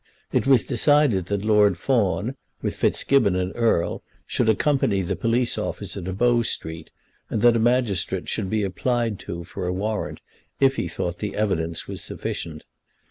It 0.31 0.47
was 0.47 0.63
decided 0.63 1.27
that 1.27 1.45
Lord 1.45 1.77
Fawn, 1.77 2.35
with 2.63 2.73
Fitzgibbon 2.75 3.35
and 3.35 3.53
Erle, 3.55 4.01
should 4.25 4.49
accompany 4.49 5.03
the 5.03 5.15
police 5.15 5.59
officer 5.59 6.01
to 6.01 6.11
Bow 6.11 6.41
Street, 6.41 6.89
and 7.29 7.43
that 7.43 7.55
a 7.55 7.59
magistrate 7.59 8.27
should 8.27 8.49
be 8.49 8.63
applied 8.63 9.19
to 9.19 9.43
for 9.43 9.67
a 9.67 9.71
warrant 9.75 10.19
if 10.59 10.77
he 10.77 10.87
thought 10.87 11.19
the 11.19 11.35
evidence 11.35 11.87
was 11.87 12.01
sufficient. 12.03 12.63